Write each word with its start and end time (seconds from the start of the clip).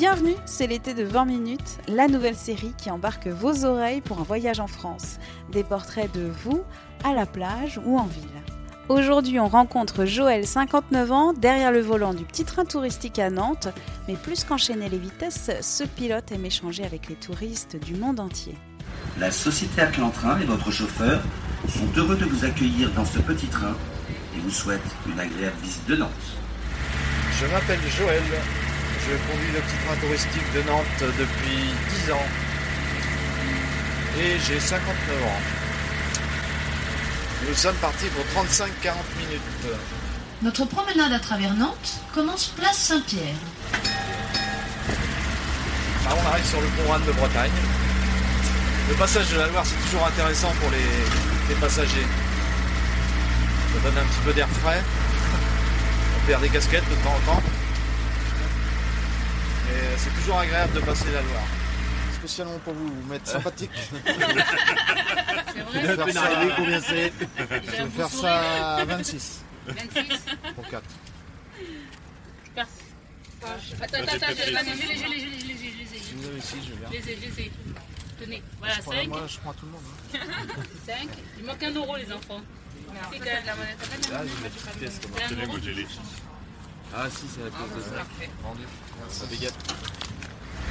Bienvenue, 0.00 0.36
c'est 0.46 0.66
l'été 0.66 0.94
de 0.94 1.04
20 1.04 1.26
minutes, 1.26 1.78
la 1.86 2.08
nouvelle 2.08 2.34
série 2.34 2.72
qui 2.78 2.90
embarque 2.90 3.26
vos 3.26 3.66
oreilles 3.66 4.00
pour 4.00 4.18
un 4.18 4.22
voyage 4.22 4.58
en 4.58 4.66
France. 4.66 5.18
Des 5.52 5.62
portraits 5.62 6.10
de 6.14 6.26
vous, 6.42 6.62
à 7.04 7.12
la 7.12 7.26
plage 7.26 7.78
ou 7.84 7.98
en 7.98 8.06
ville. 8.06 8.22
Aujourd'hui, 8.88 9.38
on 9.38 9.48
rencontre 9.48 10.06
Joël, 10.06 10.46
59 10.46 11.12
ans, 11.12 11.32
derrière 11.34 11.70
le 11.70 11.80
volant 11.80 12.14
du 12.14 12.24
petit 12.24 12.46
train 12.46 12.64
touristique 12.64 13.18
à 13.18 13.28
Nantes. 13.28 13.68
Mais 14.08 14.14
plus 14.14 14.44
qu'enchaîner 14.44 14.88
les 14.88 14.96
vitesses, 14.96 15.50
ce 15.60 15.84
pilote 15.84 16.32
aime 16.32 16.46
échanger 16.46 16.82
avec 16.82 17.10
les 17.10 17.16
touristes 17.16 17.76
du 17.76 17.94
monde 17.94 18.20
entier. 18.20 18.54
La 19.18 19.30
société 19.30 19.82
Atlantrain 19.82 20.40
et 20.40 20.46
votre 20.46 20.70
chauffeur 20.70 21.20
sont 21.68 21.88
heureux 21.98 22.16
de 22.16 22.24
vous 22.24 22.46
accueillir 22.46 22.90
dans 22.92 23.04
ce 23.04 23.18
petit 23.18 23.48
train 23.48 23.76
et 24.34 24.40
vous 24.40 24.48
souhaitent 24.48 24.80
une 25.12 25.20
agréable 25.20 25.56
visite 25.62 25.86
de 25.88 25.96
Nantes. 25.96 26.38
Je 27.38 27.44
m'appelle 27.48 27.80
Joël. 27.98 28.22
Je 29.08 29.16
conduis 29.30 29.52
le 29.52 29.60
petit 29.60 29.76
train 29.86 29.96
touristique 29.96 30.52
de 30.54 30.62
Nantes 30.62 31.04
depuis 31.18 31.74
10 32.06 32.12
ans. 32.12 32.28
Et 34.18 34.38
j'ai 34.46 34.60
59 34.60 35.22
ans. 35.24 35.40
Nous 37.48 37.54
sommes 37.54 37.76
partis 37.76 38.06
pour 38.06 38.24
35-40 38.42 38.66
minutes. 39.18 39.40
Notre 40.42 40.64
promenade 40.66 41.12
à 41.12 41.18
travers 41.18 41.54
Nantes 41.54 42.00
commence 42.14 42.46
place 42.48 42.76
Saint-Pierre. 42.76 43.34
Là, 46.04 46.16
on 46.22 46.26
arrive 46.28 46.46
sur 46.46 46.60
le 46.60 46.66
pont 46.66 46.92
Anne 46.92 47.04
de 47.06 47.12
Bretagne. 47.12 47.50
Le 48.88 48.94
passage 48.94 49.30
de 49.30 49.38
la 49.38 49.46
Loire, 49.46 49.64
c'est 49.64 49.82
toujours 49.86 50.06
intéressant 50.06 50.52
pour 50.60 50.70
les, 50.70 50.78
les 51.48 51.54
passagers. 51.60 52.06
Ça 53.72 53.80
donne 53.88 53.98
un 53.98 54.06
petit 54.06 54.20
peu 54.24 54.32
d'air 54.32 54.48
frais. 54.62 54.82
On 56.16 56.26
perd 56.26 56.42
des 56.42 56.48
casquettes 56.48 56.88
de 56.90 56.94
temps 56.96 57.14
en 57.14 57.34
temps. 57.34 57.42
C'est 60.02 60.14
toujours 60.20 60.38
agréable 60.38 60.72
de 60.74 60.80
passer 60.80 61.10
la 61.12 61.20
Loire. 61.22 61.46
Spécialement 62.14 62.58
pour 62.58 62.74
vous, 62.74 62.88
vous 62.88 63.08
mettre 63.08 63.26
sympathique. 63.26 63.70
Je 65.72 65.78
vais 65.78 65.96
faire 65.96 66.10
ça, 66.12 66.28
combien 66.56 66.80
c'est 66.80 67.12
Je 67.38 67.82
vais 67.82 67.90
faire 67.90 68.08
ça 68.08 68.76
à 68.76 68.84
26 68.84 69.42
26 69.66 70.02
pour 70.54 70.68
4. 70.68 70.82
Merci. 72.56 72.72
Attends, 73.42 73.96
attends, 73.98 74.16
attends, 74.16 74.26
je 74.28 74.50
les 74.50 74.56
ai, 74.56 74.76
je 74.76 74.76
les 74.76 74.82
ai, 74.82 74.96
je 74.96 75.06
les 75.06 75.14
ai, 75.14 75.38
je 75.38 75.46
les 75.46 75.52
ai, 75.52 75.70
je 75.70 75.78
les 75.78 75.96
ai. 75.96 76.00
Si 76.00 76.12
vous 76.14 76.26
avez 76.28 76.38
ici, 76.38 76.56
je 76.66 76.72
viens. 76.74 76.88
Je 76.88 76.92
les 76.92 77.12
ai, 77.12 77.16
je 77.16 77.20
les 77.26 77.40
ai. 77.46 77.52
Tenez, 78.20 78.42
voilà, 78.58 78.74
Je 78.74 78.80
prends- 78.82 78.92
5, 78.92 79.08
Moi, 79.08 79.26
je 79.26 79.38
prends 79.38 79.52
tout 79.54 79.66
le 79.66 79.72
monde. 79.72 79.82
hein. 80.14 80.18
5. 80.86 80.96
Il 81.38 81.44
manque 81.46 81.62
un 81.62 81.72
euro, 81.72 81.96
les 81.96 82.12
enfants. 82.12 82.40
C'est 83.12 83.18
quand 83.18 83.24
même 83.24 83.46
la 83.46 83.54
monnaie. 83.54 83.76
Là, 84.12 84.22
j'ai 85.64 85.72
une 85.72 85.86
Ah 86.94 87.06
si, 87.08 87.24
c'est 87.32 87.44
la 87.44 87.50
cause 87.50 87.70
de 87.76 87.82
ça. 87.82 88.02
Vendu. 88.42 88.64
Ça 89.10 89.26
dégage. 89.26 89.52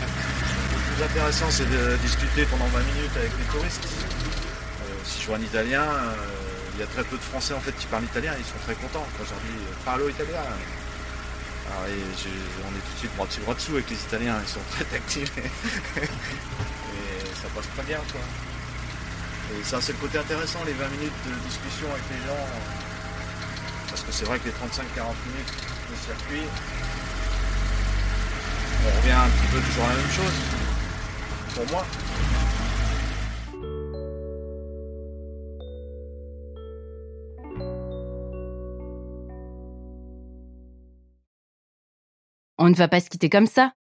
Le 0.00 0.94
plus 0.94 1.04
intéressant, 1.04 1.50
c'est 1.50 1.68
de 1.68 1.96
discuter 2.02 2.44
pendant 2.46 2.66
20 2.66 2.78
minutes 2.94 3.16
avec 3.16 3.32
les 3.38 3.44
touristes. 3.52 3.86
Euh, 3.86 4.84
si 5.04 5.22
je 5.22 5.26
vois 5.26 5.36
un 5.36 5.40
Italien, 5.40 5.82
euh, 5.82 6.12
il 6.74 6.80
y 6.80 6.82
a 6.82 6.86
très 6.86 7.04
peu 7.04 7.16
de 7.16 7.22
Français 7.22 7.54
en 7.54 7.60
fait 7.60 7.72
qui 7.72 7.86
parlent 7.86 8.04
italien. 8.04 8.34
Ils 8.38 8.44
sont 8.44 8.60
très 8.64 8.74
contents 8.74 9.06
quand 9.16 9.24
je 9.24 9.30
leur 9.30 9.40
dis 9.40 9.56
euh, 9.64 9.74
parlo 9.84 10.08
italien. 10.08 10.40
Alors, 11.70 11.86
et 11.88 12.00
j'ai- 12.20 12.28
on 12.66 12.72
est 12.76 12.80
tout 12.84 12.92
de 12.94 12.98
suite 12.98 13.14
droit 13.14 13.26
dessus, 13.26 13.40
droit 13.40 13.54
dessous 13.54 13.72
avec 13.72 13.88
les 13.90 13.96
Italiens. 13.96 14.36
Ils 14.42 14.48
sont 14.52 14.64
très 14.72 14.84
tactiles 14.84 15.28
et 15.96 16.06
ça 17.40 17.48
passe 17.54 17.68
très 17.74 17.84
bien 17.84 18.00
quoi. 18.12 18.20
Et 19.52 19.64
ça, 19.64 19.80
c'est 19.80 19.92
le 19.92 19.98
côté 19.98 20.18
intéressant, 20.18 20.60
les 20.66 20.72
20 20.72 20.88
minutes 20.88 21.20
de 21.28 21.32
discussion 21.48 21.88
avec 21.92 22.04
les 22.12 22.20
gens. 22.26 22.44
Parce 23.88 24.02
que 24.02 24.12
c'est 24.12 24.24
vrai 24.24 24.38
que 24.38 24.46
les 24.46 24.52
35-40 24.52 25.12
minutes 25.28 25.52
on 28.84 28.96
revient 28.96 29.12
un 29.12 29.28
petit 29.28 29.46
peu 29.52 29.60
toujours 29.60 29.84
à 29.84 29.88
la 29.88 29.94
même 29.94 30.10
chose. 30.10 30.36
Pour 31.54 31.66
moi. 31.70 31.84
On 42.58 42.68
ne 42.70 42.74
va 42.74 42.88
pas 42.88 43.00
se 43.00 43.10
quitter 43.10 43.28
comme 43.28 43.46
ça. 43.46 43.72